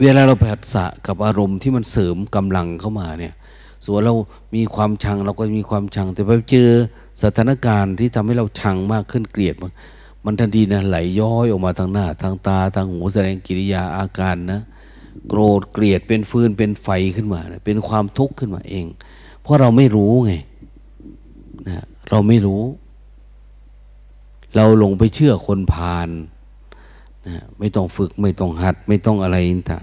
[0.00, 3.34] เวลาเราผัสสะกับอารมณ์ที่มันเสริมกำลังเข้ามาเนี่ย
[3.84, 4.14] ส่วนเรา
[4.54, 6.70] มีความชังเราก็มีความชัง แต่ไปเจอ
[7.22, 9.72] สถานการณ์ที่ทำให้เราชังมากขึ้นเกลียดมัน
[10.24, 14.60] มันทันทีนะไหลย้อยออกมาทางหน้า ทางตาทางหูแสดงกิริยาอาการนะ
[15.28, 18.86] โกรธเกลียดเป็นฟืนเป็นไฟขึ้นมานะเป็นความทุกข์ขึ้นมาเอง
[19.42, 20.32] เพราะเราไม่รู้ไง
[21.68, 22.62] นะเราไม่รู้
[24.56, 26.08] เราลงไปเชื่อคนพาล
[27.28, 29.36] นะไม่ต้องฝึกไม่ต้องหัด ไม่ต้องอะไร
[29.70, 29.82] ต่าง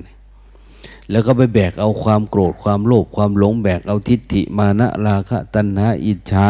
[1.12, 6.48] แล้วก็ไปแบกเอาความโกรธความโลภความหลงแบกเอาทิฏฐิมานะราคะตัณหาอิจฉา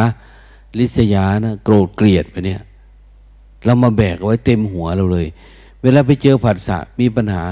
[0.77, 2.61] ลิษยานะโกรธเกลียดไปเนี่ย
[3.65, 5.27] เรามาแบกเอาไว้เต็มหัวเราเลย
[5.81, 7.43] เวลาไปเจอผัสสะมีปัญหา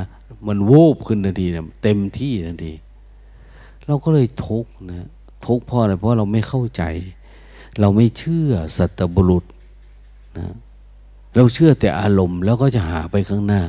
[0.48, 2.74] มันวูบขึ้นทันทีนะเต็มที่ทันที
[3.86, 5.08] เราก็เลยทุกนะ
[5.46, 6.84] ทุกเพราะอะไรเพราะเราไม่เข้าใจ
[7.80, 9.44] เราไม่เชื่อสัตบุรุษ
[10.38, 10.46] นะ
[11.36, 13.64] เราเชื่อแต่อารมณ์แล้วก็จะหาไปข้างหน้า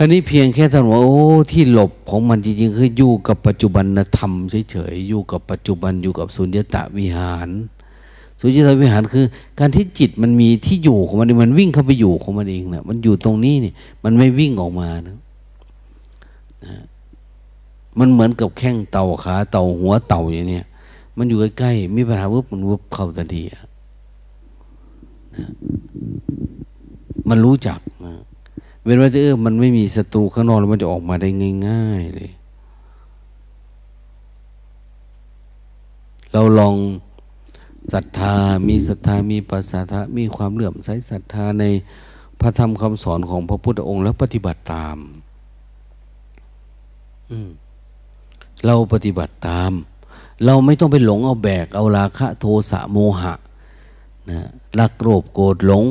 [0.00, 1.18] อันนี้เพียงแค่ท่านว่าโอ้
[1.50, 3.84] ที่หลบของมันจริงๆคืออยู่กับปัจจุบัน
[4.18, 4.32] ธรรม
[4.70, 7.48] เฉยๆอยู่กับปัจจุบันอยู่กับสุญญตาวิหาร
[8.40, 9.24] สุญญตาวิหารคือ
[9.58, 15.16] การที่จิตมันมีที่อยู่ของมันมันวิ่งเข้าไปอยู่ของมันเองนะมันอยู่ตรงนี้เนี่ยมันไม่วิ่งออกมานะ
[16.66, 16.76] นะ
[17.98, 20.66] มันเหมือนกับแข้งเต่าขาเต่าหัวเต่าอย่างเนี้ย
[21.16, 23.66] มันอยู่ใกล้ๆมีปัญหาวุบมันวุบเข้าทันทีนะ
[27.28, 28.14] มันรู้จักนะ
[28.88, 31.28] เว้นว่าเออมันไม่มีศัตรูข้างนอกแล้วมันจะออกมาได้
[31.68, 32.30] ง่าย ๆ เลย
[36.32, 36.76] เราลอง
[37.92, 38.34] ศรัทธา
[38.68, 41.64] มีศรัทธา มีปัสสทะมีความเลื่อมใสศรัทธาใน
[42.40, 44.96] พระธรรมคำสอนของพระพุทธองค์แล้วปฏิบัติตาม
[48.66, 49.72] เราปฏิบัติตาม
[50.44, 53.34] เราไม่ต้องไปหลงเอาแบก เอาราคะโทสะโมหะ
[54.30, 54.48] นะ
[54.78, 55.84] รักโกรธโกรธหลง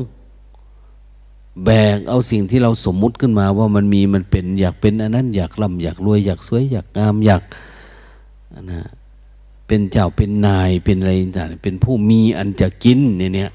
[1.65, 7.43] แบกเอาสิ่งที่เราสมมุติขึ้นมาว่ามันมีมันเป็นอยากเป็นอันนั้น อยากร่ำอยากรวยอยากสวยอยากงามอยาก
[8.71, 8.87] นะ
[9.67, 13.51] เป็นเจ้าเป็นนายเป็นอะไรต่างเป็นผู้มีอันจะกินเนี่ย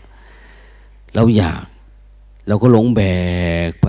[1.15, 1.63] เราอยาก
[2.49, 3.03] เราก็หลงแบ
[3.69, 3.87] กไป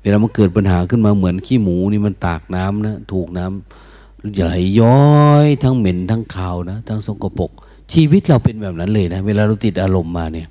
[0.00, 5.00] เวลามันเกิดปัญหาขึ้นมาเหมือนขี้หมูนี่มันตากน้ำนะถูกน้ำไหลย้อ
[5.44, 7.50] ยทั้งเหม็นทั้งขาวนะทั้งสกปรก
[7.92, 10.48] ชีวิตเราเป็นแบบนั้นเลยนะ เวลาเราติดอารมณ์มาเนี่ย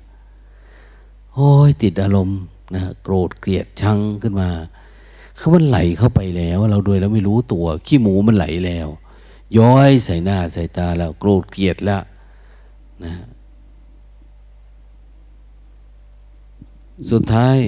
[1.34, 2.38] โอ้ยติดอารมณ์
[2.74, 4.50] นะโกรธเกลียดชังขึ้นมา
[5.36, 8.88] เขามันไหลเข้าไปแล้ว เราโดยเราไม่รู้ตัว ขี้หมูมันไหลแล้ว
[9.58, 12.02] ย้อยใส่หน้าใส่ตาแล้ว โกรธเกลียดแล้ว
[13.04, 13.14] นะ
[17.10, 17.58] สุดท้าย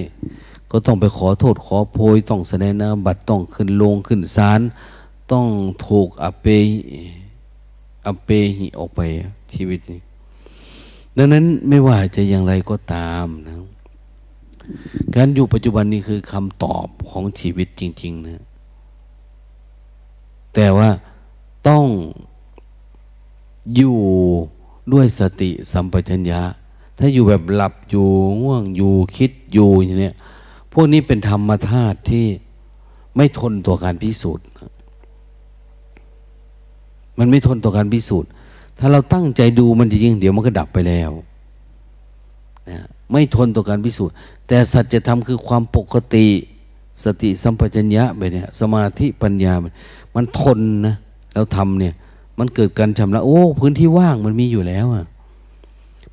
[0.71, 4.61] ก็ต้องไปขอโทษขอโพยต้องแสดงนะบัตรต้องขึ้นลงขึ้นศาล
[5.31, 5.47] ต้อง
[5.85, 6.47] ถูกอเป
[8.05, 8.99] อเปหิออกไป
[9.53, 10.01] ชีวิตนี้
[11.17, 13.55] ดังนั้นไม่ว่าจะอย่างไรก็ตามนะ
[15.15, 18.43] การอยู่ปัจจุบันนี้คือคำตอบของชีวิตจริง ๆ นะ
[20.53, 20.89] แต่ว่า
[21.67, 21.85] ต้อง
[23.75, 23.97] อยู่
[24.93, 26.41] ด้วยสติสัมปชัญญะ
[26.97, 28.07] ถ้าอยู่แบบหลับอยู่
[28.41, 30.11] ง่วงอยู่คิดอยู่อย่างนี้
[30.73, 32.25] พวกนี้เป็นธรรมธาตุที่
[33.15, 34.45] ไม่ทนต่อการพิสูจน์
[37.17, 38.29] มันไม่ทนต่อการพิสูจน์
[38.79, 41.11] ถ้าเราตั้งใจดูมันจริง เดี๋ยวมันก็ดับไปแล้ว
[42.69, 42.79] นะ
[43.13, 44.15] ไม่ทนต่อการพิสูจน์
[44.47, 46.27] แต่สัจธรรมคือความปกติ
[47.03, 49.53] สติสัมปชัญญะไปเนี่ยสมาธิปัญญา
[50.15, 50.95] มันทนนะ
[51.33, 51.93] เราทำเนี่ย
[52.39, 55.05] มันเกิดการชำระโอ้พื้นที่ว่างมันมีอยู่แล้วอะ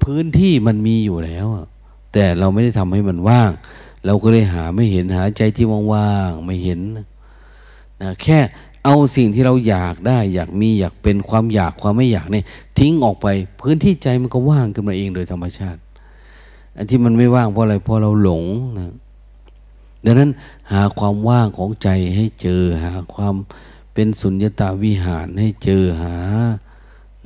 [0.04, 1.66] พื้นที่มันมีอยู่แล้วอะ
[2.12, 3.50] แต่เราไม่ได้ทำให้มันว่าง
[4.06, 8.38] เราก็เลยหาไม่เห็นหาใจที่ว่างๆไม่เห็นนะแค่
[8.84, 12.44] เอาสิ่งที่เราอยากได้ อยากมีอยากเป็นความอยากความไม่อยากเนี่ย
[12.78, 13.26] ทิ้งออกไป
[13.60, 15.80] พื้นที่ใจมันก็ว่างขึ้นมาเองโดยธรรมชาติ
[16.76, 18.44] อันที่มันไม่ว่างเพราะอะไรเพราะเราหลง
[18.78, 18.94] นะ
[20.04, 20.30] ดังนั้น
[20.72, 23.34] หาความว่างของใจให้เจอ หาความ
[23.92, 26.14] เป็นสุญญตาวิหารให้เจอหา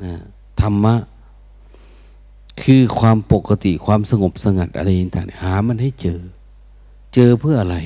[0.05, 0.15] นะ
[0.61, 0.95] ธรรมะ
[2.63, 6.21] คือความปกติความสงบสงัดอะไรต่างหามันให้เจอ
[7.15, 7.77] เจอเพื่ออะไร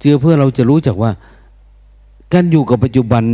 [0.00, 1.12] เจอเพื่อเราจะรู้จักว่า
[2.32, 3.24] การอยู่กับปัจจุบัน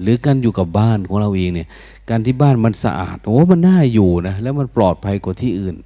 [0.00, 1.68] หรือการอยู่กับบ้านของเราเองเนี่ย
[2.08, 5.76] การที่บ้านมันสะอาดโอ้มันน่าอยู่นะแล้วมันปลอดภัยกว่าที่อื่น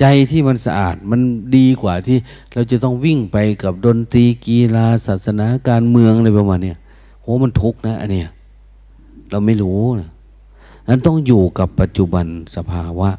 [0.00, 1.20] ใจที่มันสะอาดมัน
[1.56, 2.18] ดีกว่าที่
[2.52, 6.72] เราจะต้องวิ่งไปกับดนตรีกีฬาศาสนาการเมืองอะไรประมาณนี้
[7.22, 8.28] โอ้มันทุกข์นะอันเนี้ย
[9.30, 10.10] เราไม่รู้นะ
[10.88, 12.26] นั้นต้องอยู่กับปัจจุบัน
[12.56, 13.10] สภาวะ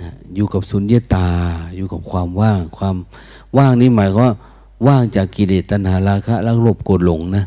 [0.00, 1.28] นะอยู่กับสุญญตา
[1.76, 2.96] อยู่กับความว่าง ความ
[3.58, 4.32] ว่างนี้หมายว่า
[4.86, 7.44] ว่างจากกิเลสตัณหาราคะแล้วลบโกรธหลงนะ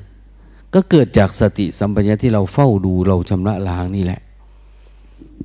[0.74, 4.22] ก็เกิดจากสติสัมปชัญญะที่เราเฝ้าดูเราชำระล้างนี่แหละ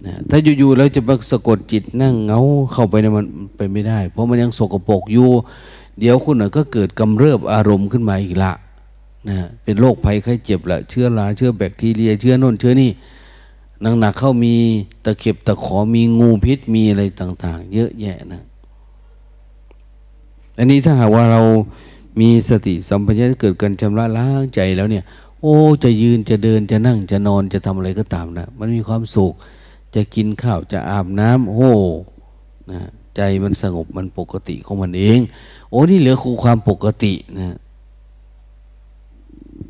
[0.07, 2.41] นะถ้าอยู่ๆแล้วจะไปสะกดจิตนั่งเงา
[2.73, 3.25] เข้าไปในมัน
[3.57, 5.29] ไปไม่ได้ เพราะมันยังสกปรกอยู่
[5.99, 8.53] เดี๋ยวคุณก็เกิดกำเริบอารมณ์ขึ้นมาอีกละ
[9.29, 12.91] นะเป็นโรคภัยไข้เจ็บละเชื้อราเชื้อแบคทีเรีย เชื้อน่นเชื้อนี่
[14.01, 14.55] หนักๆเข้ามี
[15.05, 18.43] ตะเข็บตะขอมีงูพิษมีอะไรต่าง ๆ เยอะแยะนะ
[20.59, 21.43] อันนี้ถ้าหากว่าเรา
[22.21, 25.05] มีสติสัมปชัญญะเกิดการชำระล้างใจแล้วเนี่ย
[25.41, 29.33] โอ้จะยืนจะเดินจะนั่งจะนอนจะทำอะไรก็ตามนะ มันมีความสุข
[29.95, 31.73] จะกินข้าวจะอาบน้ำโอ้
[32.71, 32.81] นะ
[33.17, 35.19] ใจมันสงบมันปกติของมันเอง
[35.71, 37.57] โอ้นี่เหลือคูความปกตินะ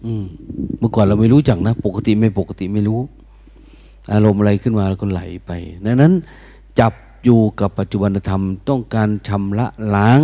[0.04, 0.24] อืม
[0.78, 3.00] เมื่อก่อนเราไม่รู้จักนะ ปกติไม่ปกติไม่รู้
[4.12, 5.50] อารมณ์อะไรขึ้นมาแล้วก็ไหลไป
[5.84, 6.12] ดังนั้น
[6.80, 6.92] จับ
[7.24, 10.20] อยู่กับปัจจุบันธรรมต้องการชำระล้าง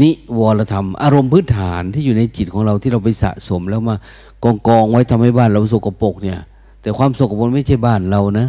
[0.00, 3.96] นิวรธรรม อารมณ์พื้นฐานที่อยู่ในจิตของเราที่เราไปสะสมแล้วมา
[4.44, 6.38] กองกองไว้ทำให้บ้านเราสกปรกเนี่ย
[6.82, 8.46] แต่ความสกปรกไม่ใช่บ้านเรานะ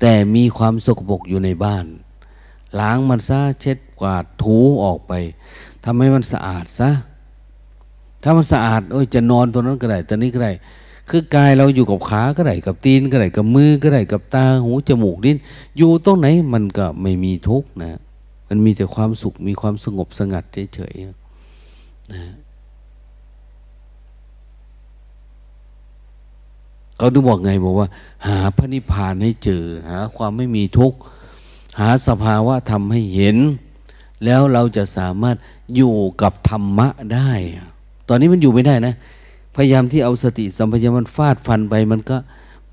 [0.00, 1.84] แต่มีความสกปรกอยู่ในบ้าน
[2.80, 5.12] ล้างมันซะเช็ดกวาดถูออกไป
[5.84, 6.90] ทำให้มันสะอาดซะ
[8.22, 10.52] ถ้ามันสะอาดโอ้ยจะนอนตรงนั้นก็ได้ตอนนี้ก็ได้
[11.10, 15.36] คือกายเราอยู่กับขาก็ได้กับตีนก็ได้กับมือก็ได้กับตาหูจมูกลิ้น
[15.78, 18.00] อยู่ตรงไหนมันก็ไม่มีทุกข์นะ
[18.52, 22.22] มันมีแต่ความสุขมีความสงบสงัดเฉยๆนะ
[26.96, 27.88] เขาดูบอกไงบอกว่า
[28.26, 30.98] หาพระนิพพานให้เจอหาความไม่มีทุกข์
[31.80, 33.36] หาสภาวะทำให้เห็น
[34.24, 35.36] แล้วเราจะสามารถ
[35.76, 37.30] อยู่กับธรรมะได้
[38.08, 38.94] ตอนนี้มันอยู่ไม่ได้นะ
[39.56, 42.16] พยายามที่เอาสติสัมปชัญญะมันฟาดฟันไปมันก็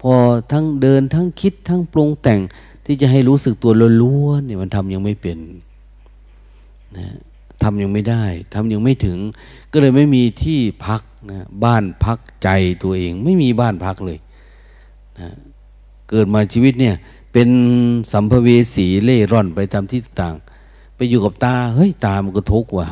[0.02, 0.14] พอ
[0.52, 2.40] ทั้งเดินทั้งคิดทั้งปรุงแต่ง
[2.86, 5.38] ที่จะให้รู้สึกตัวล้วนๆเนี่ยมันทำยังไม่เป็น
[6.98, 7.08] นะ
[7.64, 9.20] ทำยังไม่ได้ทำยังไม่ถึง
[9.72, 12.50] ก็เลยไม่มีที่พักนะบ้านพักใจ
[12.84, 14.20] ตัวเอง ไม่มีบ้านพักเลย
[15.20, 15.28] นะ
[16.10, 16.96] เกิดมาชีวิตเนี่ย
[17.34, 17.50] เป็น
[18.12, 20.36] สัมภเวสีเล่ร่อนไปตามที่ต่าง
[20.96, 22.88] ไปอยู่กับตาเฮ้ยตามันก็ทุกข์ว่ะ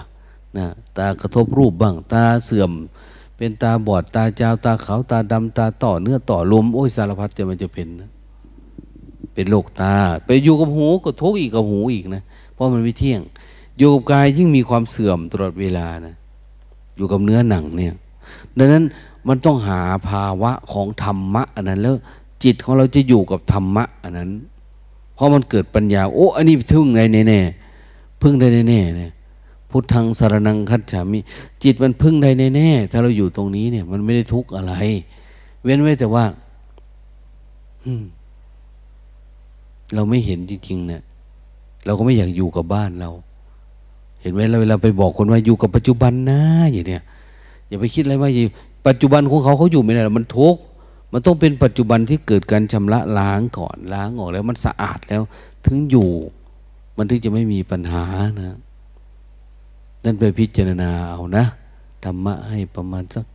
[0.57, 2.71] นะตากระทบรูปบ้าง ตาเสื่อม
[3.37, 8.09] เป็นตาบอดตาจาวตาขาวตาดำตาต่อเนื้อต่อลมโอ้ยสารพัดจะมันจะเป็นนะ
[9.33, 13.21] เป็นโรคตา ไปอยู่กับหูก็ทุกข์อีกกับหูอีกนะเพราะมันไม่เที่ยง
[13.77, 16.15] อยู่กับกายยิ่งมีความเสื่อมตลอดเวลานะ
[16.95, 17.93] อยู่กับเนื้อหนังเนี่ย
[18.57, 18.83] ดังนั้น
[19.27, 21.95] มันต้องหาภาวะของธรรมะ อันนั้นแล้ว
[22.43, 24.29] จิตของเราจะอยู่กับธรรมะ อันนั้น
[25.15, 29.11] เพราะมันเกิดปัญญา โอ้อันนี้ทึ่งได้แน่ๆพึ่งได้แน่ๆเนี่ย
[29.69, 31.19] พุทธังสารนังคัจฉามิ
[31.63, 34.73] จิตมันพึ่งได้แน่ๆถ้าเราอยู่ตรงนี้เนี่ย มันไม่ได้ทุกข์อะไร
[35.63, 36.25] เว้นไว้แต่ว่า
[39.93, 41.01] เราไม่เห็นจริงๆเนี่ย
[41.85, 43.09] เราก็ไม่อยากอยู่กับบ้านเรา
[44.25, 47.03] เห็นไหมเราเวลาไปบอกคนว่าอยู่กับปัจจุบันนะอย่างเนี้ย
[47.67, 48.43] อย่าไปคิดอะไรว่าอยู่
[48.87, 50.61] ปัจจุบันของเขาเขาอยู่ไม่ได้มันทุกข์
[51.11, 55.21] มันต้องเป็นปัจจุบันที่เกิดการชำระล้างก่อนล้างออกแล้วมันสะอาดแล้ว
[55.65, 56.09] ถึงอยู่
[56.97, 58.03] มันถึงจะไม่มีปัญหา
[58.39, 58.57] นะ
[60.03, 61.45] นั่นไปพิจารณาเอานะ
[62.03, 63.25] ธรรมะให้ประมาณสัก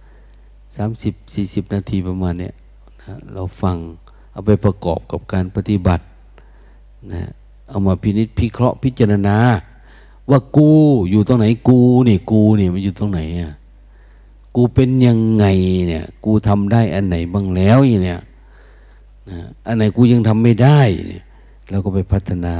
[0.76, 2.54] สามสิบสี่สิบนาทีประมาณเนี้ย
[3.02, 3.76] นะเราฟัง
[4.32, 6.04] เอาไปประกอบกับการปฏิบัติ
[7.12, 7.22] นะ
[7.68, 9.36] เอามาพินิจพิเคราะห์พิจารณา
[10.30, 10.70] ว่ากู
[11.10, 13.52] อยู่ตรงไหนกูนี่กูนี่มันอยู่ตรงไหนอะ
[14.54, 15.44] กูเป็นยังไง
[15.88, 18.20] เนี่ย กูทำได้อันไหนบ้างแล้วอย่างเนี้ย
[19.66, 20.80] อันไหนกูยังทำไม่ได้
[21.70, 22.56] เราก็ไปพัฒนา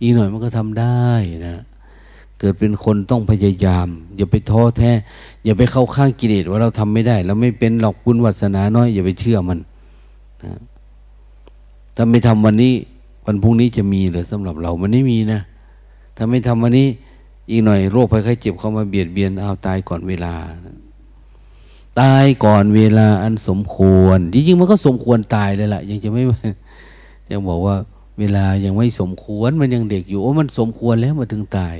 [0.00, 1.08] อีกหน่อยมันก็ทำได้
[1.46, 1.56] นะ
[2.38, 4.90] เกิดเป็นคนต้องพยายาม อย่าไปท้อแท้
[5.44, 9.58] อย่าไปเข้าข้างกิเลสว่าเราทำไม่ได้เราไม่เป็นหรอกบุญวัสนาน้อย อย่าไปเชื่อมัน
[10.44, 10.52] นะ
[11.96, 12.74] ถ้าไม่ทำวันนี้
[13.26, 15.40] วันพรุ่งนี้จะมีหรือสำหรับเรามันไม่มีนะ
[16.16, 16.88] ถ้าไม่ทำวันนี้
[17.50, 20.34] อีกหน่อยโรคภัยไข้เจ็บเข้ามาเบียดเบียนเอาตายก่อนเวลา
[22.00, 26.22] ตายก่อนเวลาอันสมควรจริงๆมันก็สมควรตายเลยล่ะ ยังจะไม่
[27.30, 27.76] ยังบอกว่า
[28.18, 31.76] เวลายังไม่สมควรมันยังเด็กอยู่โอ้มันสมควรแล้วมาถึงตาย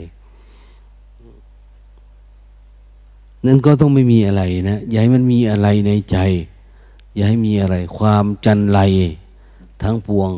[3.47, 6.18] นั่นก็ต้องไม่มีอะไรนะอย่าให้มันมีอะไรในใจ
[7.14, 8.80] อย่าให้มีอะไร ความจันไร
[9.82, 10.30] ทั้งปวง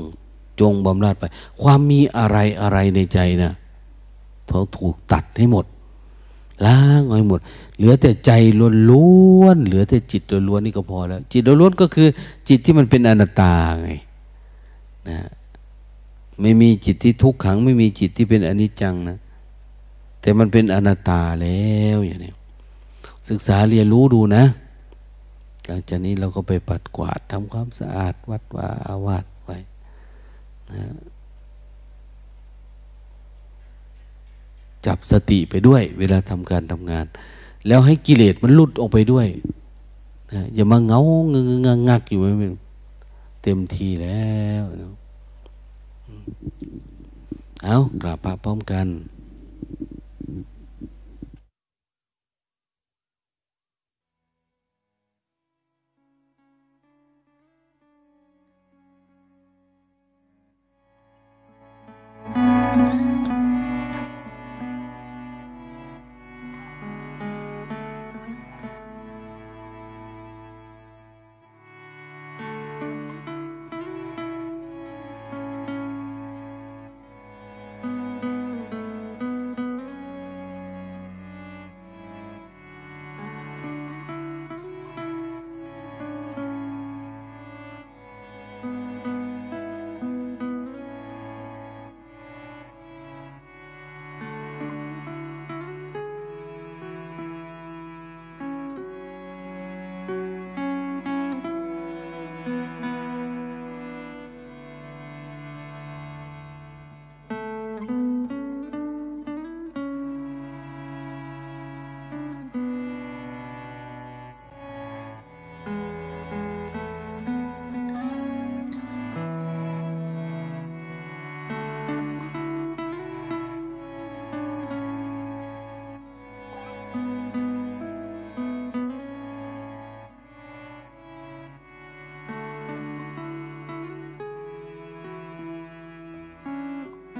[0.60, 1.24] จงบำราดไป
[1.62, 3.52] ความมีอะไรอะไรในใจนะ
[4.48, 5.66] เขาถูกตัดให้หมด
[6.66, 7.40] ล้างให้หมด
[7.76, 8.30] เหลือแต่ใจ
[8.90, 9.08] ล้
[9.40, 12.08] วนๆเหลือแต่จิตล้วนๆนี่ก็พอแล้ว จิตล้วนๆก็คือ
[12.48, 13.90] จิตที่มันเป็นอนัตตาไง
[15.08, 15.18] นะ
[16.40, 19.18] ไม่มีจิตที่ทุกขัง ไม่มีจิตที่เป็นอนิจจังนะ
[20.20, 22.32] แต่มันเป็นอนัตตาแล้วอย่างนี้
[23.28, 24.44] ศึกษาเรียนรู้ดูนะ
[25.66, 29.56] หลังจากนี้เราก็ไปปัดกวาดทำความสะอาดวัดวาอาวาสไว้
[30.72, 30.82] นะ
[34.86, 37.06] จับสติไปด้วย เวลาทำการทำงาน
[37.66, 39.26] แล้วให้กิเลสมันลุดออกไปด้วย
[40.32, 41.00] นะอย่ามาเงา
[41.30, 42.48] เงงงงงักอยู่ไม่
[43.42, 44.64] เต็มทีแล้ว
[47.64, 48.86] เอากราบพระพร้อมกัน